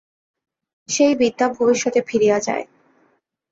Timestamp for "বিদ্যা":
1.15-1.47